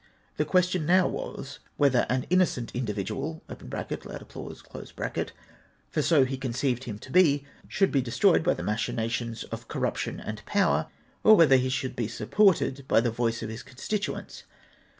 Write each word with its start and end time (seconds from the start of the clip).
The 0.37 0.45
question 0.45 0.87
now 0.87 1.07
was, 1.07 1.59
whether 1.77 2.07
an 2.09 2.25
innocent 2.31 2.71
in 2.73 2.85
dividual 2.85 3.43
(loud 3.47 3.91
applause), 4.23 4.63
for 5.91 6.01
so 6.01 6.25
he 6.25 6.37
conceived 6.37 6.85
him 6.85 6.97
to 6.97 7.11
be, 7.11 7.45
should 7.67 7.91
be 7.91 8.01
destroyed 8.01 8.41
by 8.43 8.55
the 8.55 8.63
machinations 8.63 9.43
of 9.43 9.67
corruption 9.67 10.19
and 10.19 10.43
power, 10.47 10.87
or 11.23 11.35
whether 11.35 11.57
he 11.57 11.69
should 11.69 11.95
be 11.95 12.07
supported 12.07 12.83
by 12.87 12.99
the 12.99 13.11
voice 13.11 13.43
of 13.43 13.49
his 13.49 13.61
constituents. 13.61 14.41